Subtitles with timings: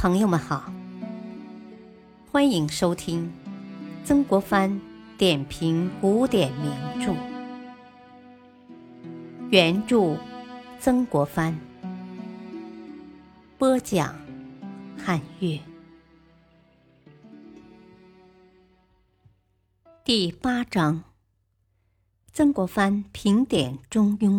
[0.00, 0.72] 朋友们好，
[2.32, 3.30] 欢迎收听
[4.02, 4.80] 曾国藩
[5.18, 6.72] 点评古典名
[7.04, 7.14] 著，
[9.50, 10.18] 原著
[10.78, 11.54] 曾国藩，
[13.58, 14.18] 播讲
[14.96, 15.60] 汉乐，
[20.02, 21.04] 第八章，
[22.32, 24.30] 曾国藩评点《中庸》，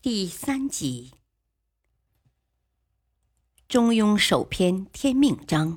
[0.00, 1.12] 第三集。
[3.66, 5.72] 中庸首篇《天命章》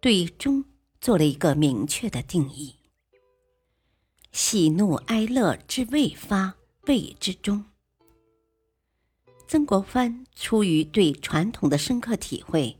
[0.00, 0.64] 对“中”
[1.00, 2.74] 做了一个明确的定义：
[4.32, 7.64] 喜怒哀乐之未发，谓之中。
[9.46, 12.78] 曾国藩出于对传统的深刻体会，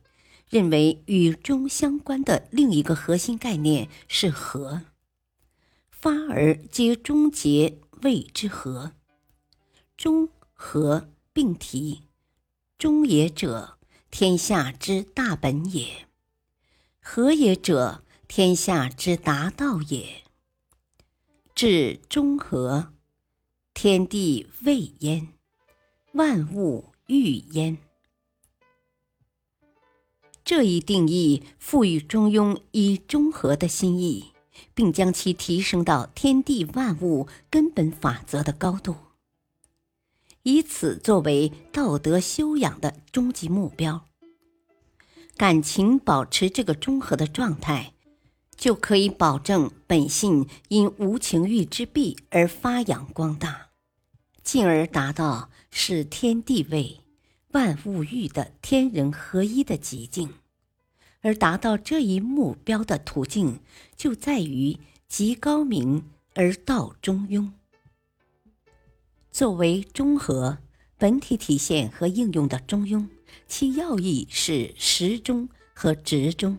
[0.49, 4.83] 认为与中相关的另一个核心概念是和，
[5.91, 8.93] 发而皆终结，谓之和。
[9.97, 12.03] 中和并提，
[12.77, 13.79] 中也者。
[14.11, 16.07] 天下之大本也，
[17.01, 20.25] 和也者，天下之达道也。
[21.55, 22.93] 至中和，
[23.73, 25.29] 天地未焉，
[26.13, 27.79] 万物欲焉。
[30.45, 34.33] 这一定义赋予中庸以中和的心意，
[34.75, 38.97] 并将其提升到天地万物根本法则的高度。
[40.43, 44.07] 以此作为道德修养的终极目标，
[45.37, 47.93] 感情保持这个中和的状态，
[48.57, 53.69] 就可以保证本性因无情欲之弊而发扬光大，
[54.43, 57.01] 进而达到使天地位、
[57.53, 60.33] 万物欲的天人合一的极境。
[61.23, 63.61] 而达到这一目标的途径，
[63.95, 67.51] 就在于极高明而道中庸。
[69.31, 70.59] 作为中和
[70.99, 73.07] 本体体现和应用的中庸，
[73.47, 76.59] 其要义是实中和直中。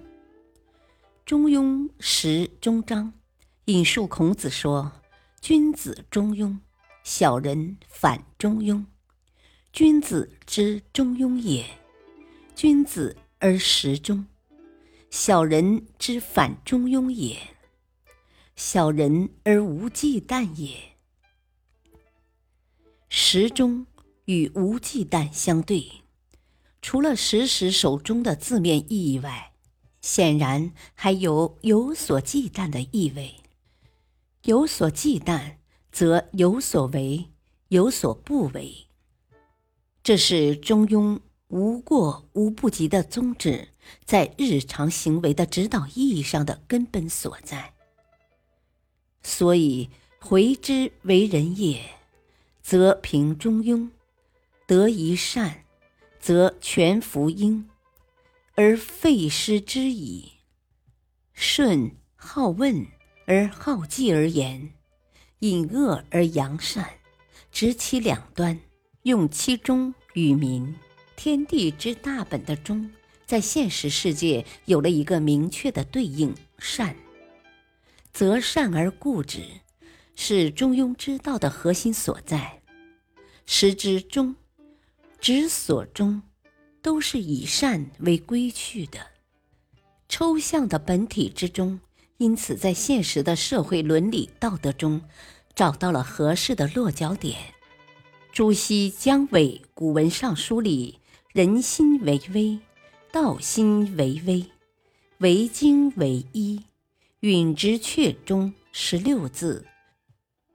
[1.26, 3.14] 中庸实中章，
[3.66, 4.92] 引述孔子说
[5.42, 6.58] ：“君子中庸，
[7.04, 8.84] 小人反中庸。
[9.74, 11.66] 君子之中庸也，
[12.56, 14.26] 君子而实中；
[15.10, 17.38] 小人之反中庸也，
[18.56, 20.91] 小人而无忌惮也。”
[23.14, 23.86] 时中
[24.24, 25.86] 与无忌惮相对，
[26.82, 29.52] 除了时时手中的字面意义外，
[30.00, 33.36] 显然还有有所忌惮的意味。
[34.44, 35.58] 有所忌惮，
[35.92, 37.26] 则有所为，
[37.68, 38.88] 有所不为。
[40.02, 43.68] 这是中庸无过无不及的宗旨，
[44.06, 47.74] 在日常行为的指导意义上的根本所在。
[49.22, 49.90] 所以，
[50.22, 52.00] 回之为人也。
[52.62, 53.90] 则平中庸，
[54.66, 55.66] 得一善，
[56.20, 57.70] 则全福应，
[58.56, 60.34] 而废失之矣。
[61.34, 62.86] 顺好问
[63.26, 64.74] 而好记而言，
[65.40, 66.88] 隐恶而扬善，
[67.52, 68.60] 执其两端，
[69.04, 70.76] 用其中与民。
[71.16, 72.92] 天地之大本的中，
[73.26, 76.96] 在现实世界有了一个明确的对应善，
[78.12, 79.42] 则善而固执。
[80.24, 82.62] 是中庸之道的核心所在，
[83.48, 84.36] 时之中，
[85.20, 86.22] 执所中，
[86.80, 89.00] 都是以善为归去的。
[90.08, 91.80] 抽象的本体之中，
[92.18, 95.02] 因此在现实的社会伦理道德中，
[95.56, 97.40] 找到了合适的落脚点。
[98.31, 101.00] 朱熹将伪古文尚书里
[101.34, 102.60] “人心为微，
[103.12, 104.46] 道心为微，
[105.18, 106.62] 为精为一，
[107.22, 109.66] 允之却”中十六字。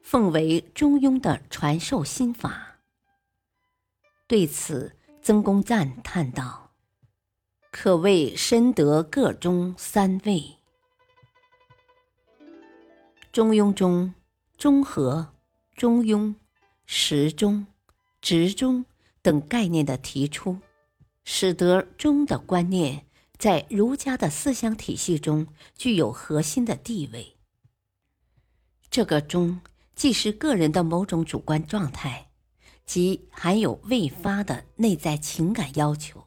[0.07, 2.79] 奉为中庸的传授心法。
[4.29, 6.71] 对此，曾公赞叹道
[7.73, 10.59] ：“可谓深得个中三味。”
[13.33, 14.15] 中庸中，
[14.57, 15.35] 中和、
[15.75, 16.37] 中庸、
[16.87, 17.67] 实中、
[18.21, 18.87] 直中
[19.23, 20.61] 等概念的提出，
[21.25, 23.07] 使得中的观念
[23.37, 27.35] 在儒家的思想体系中具有核心的地位。
[28.89, 29.61] 这个中。
[29.97, 32.29] 既是个人的某种主观状态，
[32.85, 36.27] 即含有未发的内在情感要求，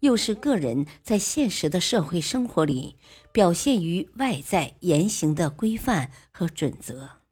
[0.00, 2.96] 又是个人在现实的社会生活里
[3.32, 7.22] 表现于外在言行的规范和准则。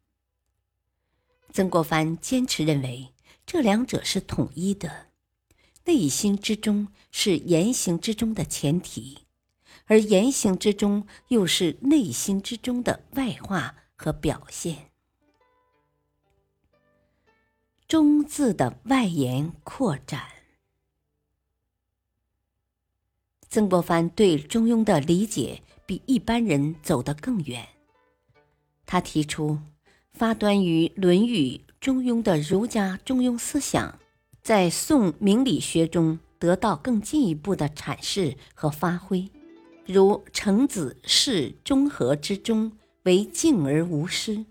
[1.53, 3.13] 曾国藩坚持认为，
[3.45, 5.09] 这两者是统一的，
[5.85, 9.19] 内心之中是言行之中的前提，
[9.85, 14.91] 而言行之中又是内心之中的外化和表现。
[17.89, 20.21] 中字的外延扩展，
[23.49, 27.67] 曾国藩对《中庸》的理解比一般人走得更远。
[28.85, 29.59] 他提出，
[30.13, 33.99] 发端于《论语》《中庸》的儒家中庸思想，
[34.43, 39.31] 在宋明理学中得到更进一步的阐释和发挥。
[39.87, 42.73] 如程子视中和之中
[43.05, 44.45] 为静而无失，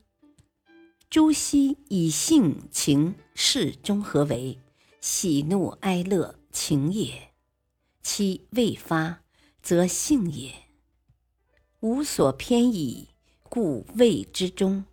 [1.07, 4.57] 朱熹以性情事中和为
[4.99, 7.29] 喜怒哀乐情也，
[8.01, 9.21] 其未发
[9.61, 10.51] 则性也，
[11.81, 13.09] 无所偏倚。
[13.47, 14.85] 故谓之中，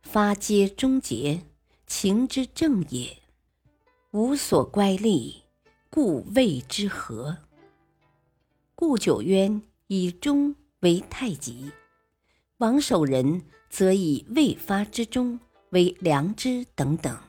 [0.00, 1.42] 发皆终结，
[1.86, 3.18] 情之正也；
[4.12, 5.42] 无所乖戾，
[5.90, 7.36] 故谓之和。
[8.74, 11.70] 故九渊以中为太极，
[12.56, 15.38] 王守仁则以未发之中
[15.68, 17.27] 为良知等等。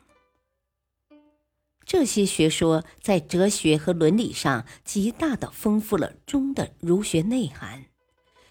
[1.91, 7.85] 这些学说在哲学和伦理上极大的丰富了中的儒学内涵。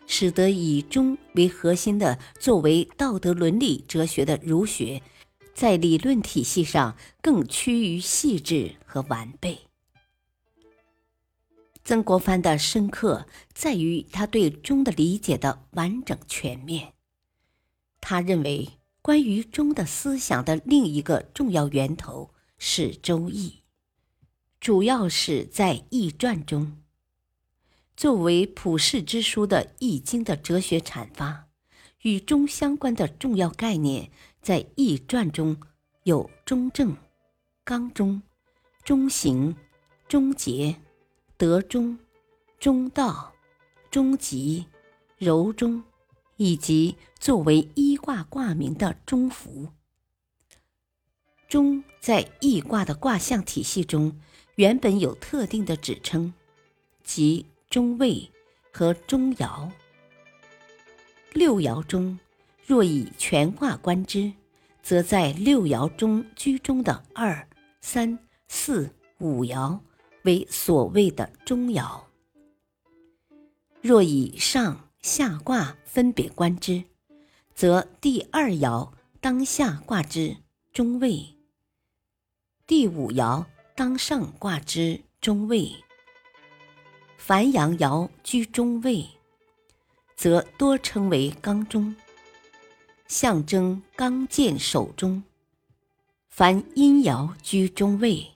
[0.08, 5.02] 使得以中为核心的作为道德伦理哲学的儒学，
[5.54, 9.58] 在理论体系上更趋于细致和完备。
[11.84, 16.94] 曾国藩的深刻在于他对中的理解的完整全面。
[18.00, 18.70] 他认为，
[19.00, 23.48] 关于中的思想的另一个重要源头是《周易》，
[24.58, 26.76] 主要是在《易传》中。
[27.96, 31.46] 作为普世之书的《易经》的哲学阐发，
[32.02, 34.10] 与中相关的重要概念，
[34.42, 35.56] 在《易传》中
[36.02, 36.96] 有中正、
[37.62, 38.22] 刚中、
[38.82, 39.54] 中行、
[40.08, 40.80] 中节、
[41.36, 41.96] 德中、
[42.58, 43.34] 中道、
[43.88, 44.66] 中吉、
[45.16, 45.84] 柔中，
[46.36, 49.68] 以及作为一卦卦名的中孚。
[51.48, 54.16] 中在易卦的卦象体系中，
[54.54, 56.32] 原本有特定的指称，
[57.02, 57.46] 即。
[57.70, 58.30] 中位
[58.72, 59.70] 和中爻，
[61.34, 62.18] 六爻中，
[62.64, 64.32] 若以全卦观之，
[64.82, 67.46] 则在六爻中居中的二、
[67.82, 69.78] 三、四、五爻
[70.22, 72.04] 为所谓的中爻；
[73.82, 76.84] 若以上下卦分别观之，
[77.54, 78.90] 则第二爻
[79.20, 80.38] 当下卦之
[80.72, 81.36] 中位，
[82.68, 85.74] 第五爻当上卦之中位。
[87.16, 89.08] 凡阳爻居中位，
[90.14, 91.96] 则多称为刚中，
[93.06, 95.22] 象征刚健守中；
[96.28, 98.34] 凡阴爻居中位，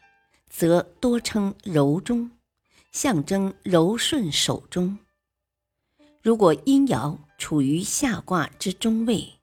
[0.48, 2.30] 则多称柔中，
[2.90, 4.98] 象征柔顺守中。
[6.22, 9.34] 如果阴爻处于下卦之中位，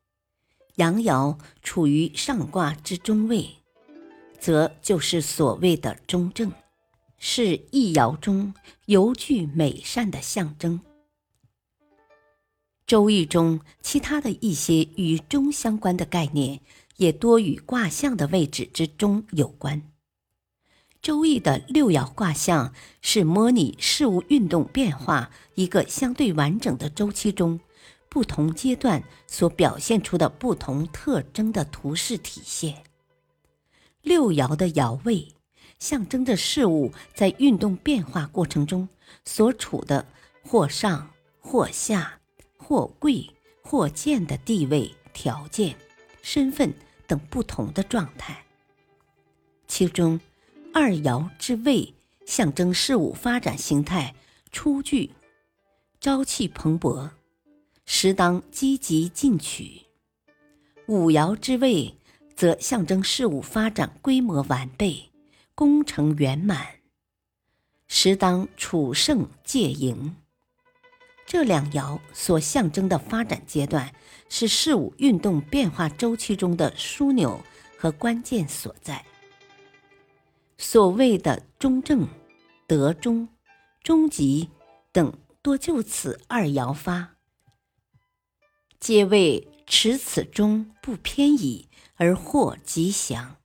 [0.78, 3.59] 阳爻处于上卦之中位，
[4.40, 6.52] 则就是所谓的中正。
[7.22, 8.54] 是易爻中
[8.86, 10.80] 尤具美善的象征。
[12.88, 16.62] 周易中其他的一些与中相关的概念，
[16.96, 19.84] 也多与卦象的位置之中有关。
[21.02, 27.60] 周易的六爻卦象是模拟事物运动变化一个相对完整的周期中
[28.10, 32.82] 不同阶段所表现出的不同特征的图示体现。
[34.10, 35.28] 六爻的爻位。
[35.78, 38.90] 象征着事物在运动变化过程中
[39.24, 40.06] 所处的
[40.44, 42.20] 或上或下、
[42.58, 43.30] 或贵
[43.62, 45.74] 或贱的地位、条件、
[46.24, 46.74] 身份
[47.08, 48.44] 等不同的状态。
[49.68, 50.20] 其中，
[50.74, 51.94] 二爻之位
[52.26, 54.16] 象征事物发展形态
[54.52, 55.12] 初具、
[56.02, 57.12] 朝气蓬勃，
[57.86, 59.86] 时当积极进取；
[60.88, 61.96] 五爻之位
[62.40, 65.12] 则象征事物发展规模完备。
[65.54, 66.66] 功成圆满，
[67.90, 70.16] 时当处胜戒盈。
[71.26, 73.94] 这两爻所象征的发展阶段，
[74.30, 77.44] 是事物运动变化周期中的枢纽
[77.78, 79.04] 和关键所在。
[80.58, 82.08] 所谓的中正、
[82.66, 83.28] 德中、
[83.84, 84.48] 中极
[84.94, 87.18] 等，多就此二爻发，
[88.80, 91.68] 皆为持此中不偏倚
[92.00, 93.36] 而获吉祥。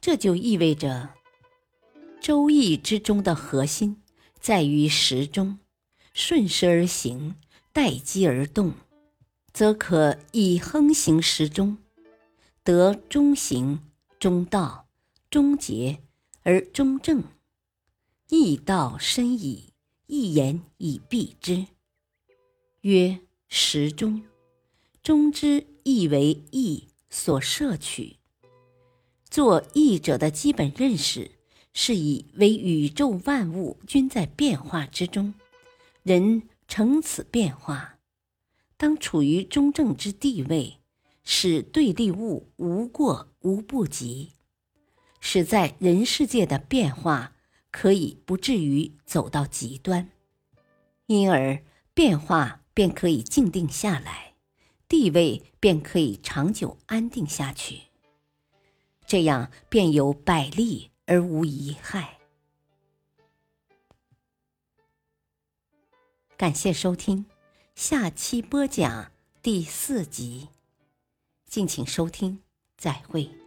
[0.00, 1.14] 这就意味着，
[2.20, 4.02] 《周易》之中的核心
[4.38, 5.58] 在于时中，
[6.12, 7.34] 顺时而行，
[7.72, 8.74] 待机而动，
[9.50, 11.78] 则可以亨行时中，
[12.62, 13.80] 得中行、
[14.20, 14.86] 中道、
[15.30, 16.02] 中节
[16.42, 17.24] 而中正，
[18.28, 19.72] 易道深矣，
[20.06, 21.66] 一言以蔽之，
[22.82, 23.18] 曰
[23.48, 24.22] 时中。
[25.02, 28.18] 中之亦为义所摄取。
[29.30, 31.30] 做译者的基本认识
[31.72, 35.32] 是以为宇宙万物均在变化之中，
[36.02, 37.98] 人乘此变化，
[38.76, 40.76] 当处于中正之地位，
[41.24, 44.32] 使对立物无过无不及，
[45.18, 47.32] 使在人世界的变化
[47.70, 50.10] 可以不至于走到极端，
[51.06, 51.62] 因而
[51.94, 54.34] 变化便可以静定下来，
[54.88, 57.82] 地位便可以长久安定下去。
[59.06, 62.18] 这样便有百利而无一害。
[66.36, 67.24] 感谢收听，
[67.74, 70.48] 下期播讲第四集，
[71.46, 72.42] 敬请收听，
[72.76, 73.45] 再会。